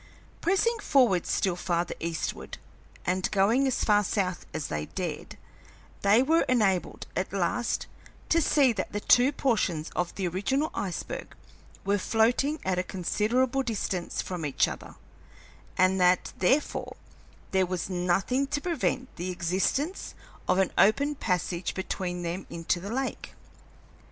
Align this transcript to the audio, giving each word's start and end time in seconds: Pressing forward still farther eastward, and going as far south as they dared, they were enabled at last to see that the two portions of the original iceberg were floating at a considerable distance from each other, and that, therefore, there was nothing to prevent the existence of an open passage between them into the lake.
Pressing 0.41 0.79
forward 0.79 1.27
still 1.27 1.55
farther 1.55 1.93
eastward, 1.99 2.57
and 3.05 3.29
going 3.29 3.67
as 3.67 3.83
far 3.83 4.03
south 4.03 4.47
as 4.51 4.65
they 4.65 4.87
dared, 4.87 5.37
they 6.01 6.23
were 6.23 6.41
enabled 6.49 7.05
at 7.15 7.31
last 7.31 7.85
to 8.27 8.41
see 8.41 8.73
that 8.73 8.91
the 8.93 8.99
two 8.99 9.31
portions 9.31 9.91
of 9.95 10.15
the 10.15 10.27
original 10.27 10.71
iceberg 10.73 11.35
were 11.85 11.99
floating 11.99 12.59
at 12.65 12.79
a 12.79 12.83
considerable 12.83 13.61
distance 13.61 14.23
from 14.23 14.43
each 14.43 14.67
other, 14.67 14.95
and 15.77 16.01
that, 16.01 16.33
therefore, 16.35 16.95
there 17.51 17.67
was 17.67 17.87
nothing 17.87 18.47
to 18.47 18.59
prevent 18.59 19.15
the 19.17 19.29
existence 19.29 20.15
of 20.47 20.57
an 20.57 20.71
open 20.79 21.13
passage 21.13 21.75
between 21.75 22.23
them 22.23 22.47
into 22.49 22.79
the 22.79 22.91
lake. 22.91 23.35